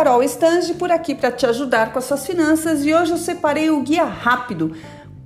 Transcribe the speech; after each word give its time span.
Carol 0.00 0.22
Stange 0.22 0.72
por 0.72 0.90
aqui 0.90 1.14
para 1.14 1.30
te 1.30 1.44
ajudar 1.44 1.92
com 1.92 1.98
as 1.98 2.06
suas 2.06 2.26
finanças 2.26 2.86
e 2.86 2.94
hoje 2.94 3.10
eu 3.10 3.18
separei 3.18 3.68
o 3.68 3.82
guia 3.82 4.04
rápido 4.04 4.74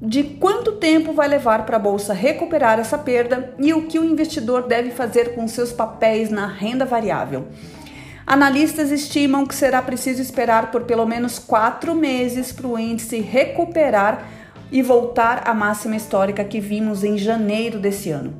de 0.02 0.24
quanto 0.24 0.72
tempo 0.72 1.12
vai 1.12 1.28
levar 1.28 1.64
para 1.64 1.76
a 1.76 1.78
bolsa 1.78 2.12
recuperar 2.12 2.80
essa 2.80 2.98
perda 2.98 3.54
e 3.60 3.72
o 3.72 3.86
que 3.86 4.00
o 4.00 4.04
investidor 4.04 4.66
deve 4.66 4.90
fazer 4.90 5.36
com 5.36 5.46
seus 5.46 5.70
papéis 5.70 6.28
na 6.28 6.48
renda 6.48 6.84
variável. 6.84 7.46
Analistas 8.26 8.90
estimam 8.90 9.46
que 9.46 9.54
será 9.54 9.80
preciso 9.80 10.20
esperar 10.20 10.72
por 10.72 10.82
pelo 10.82 11.06
menos 11.06 11.38
quatro 11.38 11.94
meses 11.94 12.50
para 12.50 12.66
o 12.66 12.76
índice 12.76 13.20
recuperar 13.20 14.26
e 14.72 14.82
voltar 14.82 15.48
à 15.48 15.54
máxima 15.54 15.94
histórica 15.94 16.42
que 16.42 16.58
vimos 16.58 17.04
em 17.04 17.16
janeiro 17.16 17.78
desse 17.78 18.10
ano. 18.10 18.34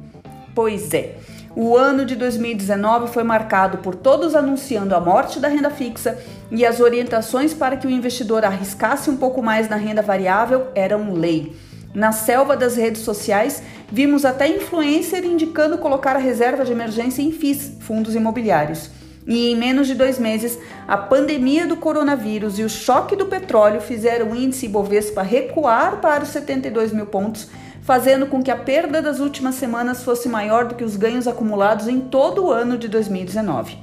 Pois 0.53 0.93
é, 0.93 1.15
o 1.57 1.77
ano 1.77 2.05
de 2.05 2.17
2019 2.17 3.13
foi 3.13 3.23
marcado 3.23 3.79
por 3.79 3.95
todos 3.95 4.35
anunciando 4.35 4.95
a 4.95 5.01
morte 5.01 5.39
da 5.39 5.47
renda 5.47 5.71
fixa 5.71 6.19
e 6.51 6.67
as 6.67 6.81
orientações 6.81 7.55
para 7.55 7.77
que 7.77 7.87
o 7.87 7.91
investidor 7.91 8.45
arriscasse 8.45 9.09
um 9.09 9.17
pouco 9.17 9.41
mais 9.41 9.69
na 9.69 9.77
renda 9.77 10.03
variável 10.03 10.69
eram 10.75 11.13
lei. 11.13 11.55
Na 11.95 12.11
selva 12.11 12.57
das 12.57 12.77
redes 12.77 13.03
sociais, 13.03 13.63
vimos 13.91 14.25
até 14.25 14.49
influencer 14.49 15.25
indicando 15.25 15.79
colocar 15.79 16.17
a 16.17 16.19
reserva 16.19 16.65
de 16.65 16.73
emergência 16.73 17.23
em 17.23 17.31
FIIs, 17.31 17.77
fundos 17.81 18.17
imobiliários. 18.17 18.91
E 19.25 19.53
em 19.53 19.57
menos 19.57 19.87
de 19.87 19.95
dois 19.95 20.19
meses, 20.19 20.59
a 20.89 20.97
pandemia 20.97 21.69
do 21.69 21.77
coronavírus 21.77 22.59
e 22.59 22.65
o 22.65 22.69
choque 22.69 23.15
do 23.15 23.27
petróleo 23.27 23.81
fizeram 23.81 24.33
o 24.33 24.37
índice 24.37 24.67
Ibovespa 24.67 25.23
recuar 25.23 26.01
para 26.01 26.25
os 26.25 26.31
72 26.31 26.93
mil 26.93 27.07
pontos 27.07 27.49
fazendo 27.85 28.27
com 28.27 28.43
que 28.43 28.51
a 28.51 28.57
perda 28.57 29.03
das 29.03 29.21
últimas 29.21 29.57
semanas 29.57 30.03
fosse 30.03 30.27
maior 30.27 30.65
do 30.65 30.75
que 30.75 30.83
os 30.83 30.97
ganhos 30.97 31.29
acumulados 31.29 31.87
em 31.87 32.01
todo 32.01 32.47
o 32.47 32.51
ano 32.51 32.79
de 32.79 32.89
2019. 32.89 33.77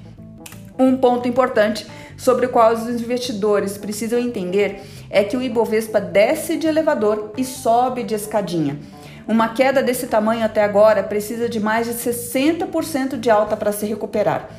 Um 0.78 0.98
ponto 0.98 1.28
importante 1.28 1.86
sobre 2.18 2.48
o 2.48 2.50
qual 2.50 2.74
os 2.74 2.90
investidores 2.90 3.78
precisam 3.78 4.20
entender 4.20 4.82
é 5.08 5.24
que 5.24 5.38
o 5.38 5.42
Ibovespa 5.42 6.02
desce 6.02 6.58
de 6.58 6.66
elevador 6.66 7.32
e 7.38 7.46
sobe 7.46 8.02
de 8.02 8.16
escadinha. 8.16 8.80
Uma 9.28 9.50
queda 9.50 9.84
desse 9.84 10.08
tamanho 10.08 10.44
até 10.44 10.64
agora 10.64 11.04
precisa 11.04 11.48
de 11.48 11.60
mais 11.60 11.86
de 11.86 11.94
60% 11.94 13.20
de 13.20 13.30
alta 13.30 13.56
para 13.56 13.72
se 13.72 13.86
recuperar. 13.86 14.50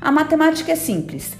A 0.00 0.12
matemática 0.12 0.70
é 0.70 0.76
simples. 0.76 1.32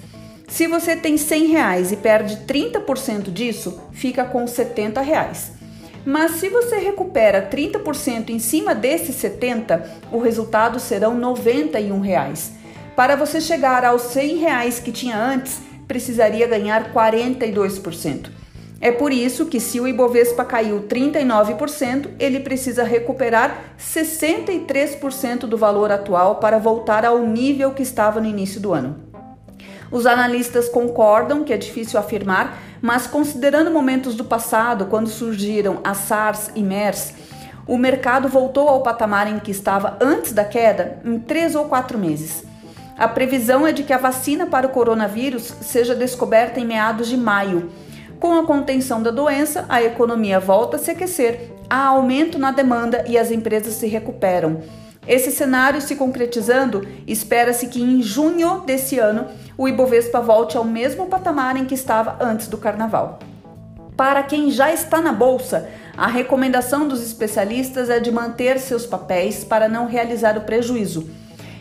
Se 0.48 0.66
você 0.66 0.96
tem 0.96 1.16
100 1.16 1.46
reais 1.46 1.92
e 1.92 1.96
perde 1.96 2.38
30% 2.38 3.32
disso, 3.32 3.80
fica 3.92 4.24
com 4.24 4.46
70 4.48 5.00
reais. 5.00 5.61
Mas 6.04 6.32
se 6.32 6.48
você 6.48 6.76
recupera 6.78 7.48
30% 7.48 8.30
em 8.30 8.38
cima 8.38 8.74
desses 8.74 9.16
70, 9.16 9.88
o 10.10 10.18
resultado 10.18 10.80
serão 10.80 11.14
91 11.14 12.00
reais. 12.00 12.52
Para 12.96 13.16
você 13.16 13.40
chegar 13.40 13.84
aos 13.84 14.02
100 14.02 14.36
reais 14.36 14.78
que 14.78 14.92
tinha 14.92 15.16
antes, 15.16 15.60
precisaria 15.86 16.46
ganhar 16.46 16.92
42%. 16.92 18.30
É 18.80 18.90
por 18.90 19.12
isso 19.12 19.46
que 19.46 19.60
se 19.60 19.78
o 19.78 19.86
Ibovespa 19.86 20.44
caiu 20.44 20.82
39%, 20.88 22.10
ele 22.18 22.40
precisa 22.40 22.82
recuperar 22.82 23.76
63% 23.78 25.40
do 25.40 25.56
valor 25.56 25.92
atual 25.92 26.36
para 26.36 26.58
voltar 26.58 27.04
ao 27.04 27.20
nível 27.20 27.70
que 27.70 27.82
estava 27.82 28.20
no 28.20 28.26
início 28.26 28.60
do 28.60 28.72
ano. 28.72 28.96
Os 29.88 30.04
analistas 30.04 30.68
concordam 30.68 31.44
que 31.44 31.52
é 31.52 31.56
difícil 31.56 32.00
afirmar, 32.00 32.58
mas 32.82 33.06
considerando 33.06 33.70
momentos 33.70 34.16
do 34.16 34.24
passado, 34.24 34.86
quando 34.86 35.08
surgiram 35.08 35.78
a 35.84 35.94
SARS 35.94 36.50
e 36.56 36.62
MERS, 36.64 37.14
o 37.64 37.78
mercado 37.78 38.28
voltou 38.28 38.68
ao 38.68 38.82
patamar 38.82 39.28
em 39.28 39.38
que 39.38 39.52
estava 39.52 39.96
antes 40.00 40.32
da 40.32 40.44
queda 40.44 40.98
em 41.04 41.16
três 41.20 41.54
ou 41.54 41.66
quatro 41.66 41.96
meses. 41.96 42.44
A 42.98 43.06
previsão 43.06 43.64
é 43.64 43.72
de 43.72 43.84
que 43.84 43.92
a 43.92 43.98
vacina 43.98 44.46
para 44.46 44.66
o 44.66 44.70
coronavírus 44.70 45.54
seja 45.60 45.94
descoberta 45.94 46.58
em 46.58 46.66
meados 46.66 47.08
de 47.08 47.16
maio. 47.16 47.70
Com 48.18 48.36
a 48.36 48.44
contenção 48.44 49.00
da 49.00 49.12
doença, 49.12 49.64
a 49.68 49.80
economia 49.80 50.40
volta 50.40 50.76
a 50.76 50.78
se 50.80 50.90
aquecer, 50.90 51.52
há 51.70 51.86
aumento 51.86 52.36
na 52.36 52.50
demanda 52.50 53.04
e 53.06 53.16
as 53.16 53.30
empresas 53.30 53.74
se 53.74 53.86
recuperam. 53.86 54.60
Esse 55.06 55.32
cenário 55.32 55.80
se 55.80 55.96
concretizando, 55.96 56.86
espera-se 57.06 57.66
que 57.66 57.82
em 57.82 58.00
junho 58.00 58.60
desse 58.60 58.98
ano 58.98 59.26
o 59.58 59.66
Ibovespa 59.66 60.20
volte 60.20 60.56
ao 60.56 60.64
mesmo 60.64 61.06
patamar 61.06 61.56
em 61.56 61.64
que 61.64 61.74
estava 61.74 62.16
antes 62.20 62.46
do 62.46 62.56
carnaval. 62.56 63.18
Para 63.96 64.22
quem 64.22 64.50
já 64.50 64.72
está 64.72 65.00
na 65.00 65.12
bolsa, 65.12 65.68
a 65.96 66.06
recomendação 66.06 66.88
dos 66.88 67.02
especialistas 67.02 67.90
é 67.90 68.00
de 68.00 68.10
manter 68.10 68.58
seus 68.58 68.86
papéis 68.86 69.44
para 69.44 69.68
não 69.68 69.86
realizar 69.86 70.38
o 70.38 70.42
prejuízo. 70.42 71.10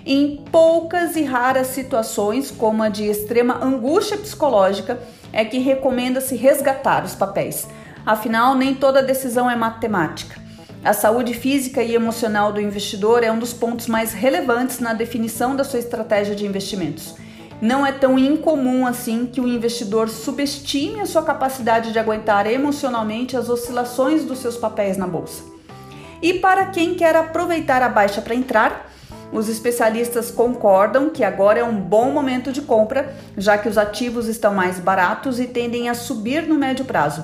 Em 0.05 0.43
poucas 0.51 1.15
e 1.15 1.23
raras 1.23 1.67
situações, 1.67 2.49
como 2.49 2.81
a 2.81 2.89
de 2.89 3.05
extrema 3.05 3.63
angústia 3.63 4.17
psicológica, 4.17 4.99
é 5.33 5.43
que 5.43 5.59
recomenda-se 5.59 6.35
resgatar 6.35 7.03
os 7.03 7.15
papéis. 7.15 7.67
Afinal, 8.05 8.55
nem 8.55 8.73
toda 8.73 9.03
decisão 9.03 9.49
é 9.49 9.55
matemática. 9.55 10.40
A 10.83 10.93
saúde 10.93 11.35
física 11.35 11.83
e 11.83 11.93
emocional 11.93 12.51
do 12.51 12.59
investidor 12.59 13.23
é 13.23 13.31
um 13.31 13.37
dos 13.37 13.53
pontos 13.53 13.85
mais 13.85 14.13
relevantes 14.13 14.79
na 14.79 14.95
definição 14.95 15.55
da 15.55 15.63
sua 15.63 15.77
estratégia 15.77 16.33
de 16.33 16.43
investimentos. 16.43 17.13
Não 17.61 17.85
é 17.85 17.91
tão 17.91 18.17
incomum 18.17 18.87
assim 18.87 19.27
que 19.27 19.39
o 19.39 19.47
investidor 19.47 20.09
subestime 20.09 20.99
a 20.99 21.05
sua 21.05 21.21
capacidade 21.21 21.91
de 21.91 21.99
aguentar 21.99 22.47
emocionalmente 22.47 23.37
as 23.37 23.47
oscilações 23.47 24.25
dos 24.25 24.39
seus 24.39 24.57
papéis 24.57 24.97
na 24.97 25.05
bolsa. 25.05 25.43
E 26.19 26.33
para 26.33 26.65
quem 26.65 26.95
quer 26.95 27.15
aproveitar 27.15 27.83
a 27.83 27.89
baixa 27.89 28.19
para 28.19 28.33
entrar, 28.33 28.91
os 29.31 29.47
especialistas 29.49 30.31
concordam 30.31 31.11
que 31.11 31.23
agora 31.23 31.59
é 31.59 31.63
um 31.63 31.79
bom 31.79 32.09
momento 32.09 32.51
de 32.51 32.63
compra, 32.63 33.15
já 33.37 33.55
que 33.55 33.69
os 33.69 33.77
ativos 33.77 34.27
estão 34.27 34.55
mais 34.55 34.79
baratos 34.79 35.39
e 35.39 35.45
tendem 35.45 35.89
a 35.89 35.93
subir 35.93 36.47
no 36.47 36.55
médio 36.55 36.85
prazo 36.85 37.23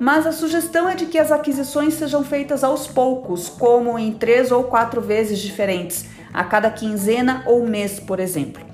mas 0.00 0.26
a 0.26 0.32
sugestão 0.32 0.88
é 0.88 0.94
de 0.94 1.04
que 1.04 1.18
as 1.18 1.30
aquisições 1.30 1.92
sejam 1.92 2.24
feitas 2.24 2.64
aos 2.64 2.86
poucos, 2.86 3.50
como 3.50 3.98
em 3.98 4.12
três 4.12 4.50
ou 4.50 4.64
quatro 4.64 5.02
vezes 5.02 5.38
diferentes, 5.38 6.06
a 6.32 6.42
cada 6.42 6.70
quinzena 6.70 7.42
ou 7.44 7.66
mês, 7.66 8.00
por 8.00 8.18
exemplo. 8.18 8.64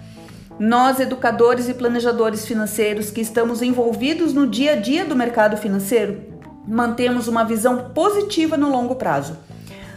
Nós, 0.56 1.00
educadores 1.00 1.69
e 1.69 1.75
planejadores 1.75 2.47
financeiros 2.47 3.10
que 3.10 3.20
estamos 3.20 3.60
envolvidos 3.60 4.32
no 4.32 4.47
dia 4.47 4.75
a 4.75 4.76
dia 4.76 5.04
do 5.04 5.16
mercado 5.16 5.56
financeiro, 5.56 6.22
mantemos 6.64 7.26
uma 7.26 7.44
visão 7.44 7.91
positiva 7.93 8.56
no 8.56 8.70
longo 8.70 8.94
prazo. 8.94 9.37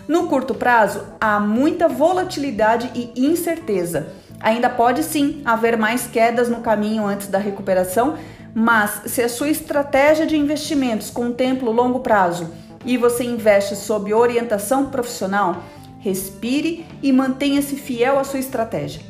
No 0.08 0.26
curto 0.26 0.56
prazo, 0.56 1.04
há 1.22 1.40
muita 1.40 1.88
volatilidade 1.88 2.90
e 2.96 3.14
incerteza. 3.24 4.08
Ainda 4.40 4.68
pode 4.68 5.04
sim 5.04 5.44
haver 5.46 5.78
mais 5.78 6.08
quedas 6.08 6.50
no 6.50 6.62
caminho 6.62 7.06
antes 7.06 7.28
da 7.28 7.38
recuperação, 7.38 8.18
mas 8.54 9.02
se 9.06 9.22
a 9.22 9.30
sua 9.30 9.50
estratégia 9.50 10.26
de 10.26 10.38
investimentos 10.38 11.10
contempla 11.10 11.70
o 11.70 11.74
longo 11.74 12.00
prazo 12.00 12.52
e 12.86 12.98
você 12.98 13.24
investe 13.24 13.76
sob 13.76 14.14
orientação 14.14 14.88
profissional, 14.90 15.64
respire 16.00 16.86
e 17.04 17.12
mantenha-se 17.12 17.76
fiel 17.76 18.18
à 18.18 18.24
sua 18.24 18.40
estratégia. 18.40 19.02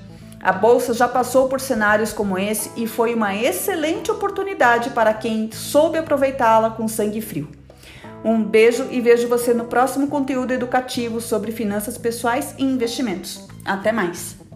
A 0.41 0.53
bolsa 0.53 0.93
já 0.93 1.07
passou 1.07 1.49
por 1.49 1.59
cenários 1.59 2.13
como 2.13 2.37
esse 2.37 2.71
e 2.81 2.87
foi 2.87 3.13
uma 3.13 3.35
excelente 3.35 4.09
oportunidade 4.09 4.91
para 4.91 5.13
quem 5.13 5.51
soube 5.51 5.97
aproveitá-la 5.97 6.71
com 6.71 6.87
sangue 6.87 7.21
frio. 7.21 7.49
Um 8.23 8.43
beijo 8.43 8.87
e 8.89 8.99
vejo 8.99 9.27
você 9.27 9.53
no 9.53 9.65
próximo 9.65 10.07
conteúdo 10.07 10.51
educativo 10.51 11.21
sobre 11.21 11.51
finanças 11.51 11.97
pessoais 11.97 12.53
e 12.57 12.63
investimentos. 12.63 13.47
Até 13.65 13.91
mais! 13.91 14.48